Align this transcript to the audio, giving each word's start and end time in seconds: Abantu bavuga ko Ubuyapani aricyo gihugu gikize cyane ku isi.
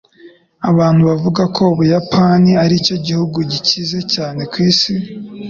Abantu 0.69 1.01
bavuga 1.09 1.43
ko 1.55 1.61
Ubuyapani 1.73 2.51
aricyo 2.63 2.95
gihugu 3.07 3.37
gikize 3.51 3.99
cyane 4.13 4.41
ku 4.51 4.57
isi. 4.69 4.93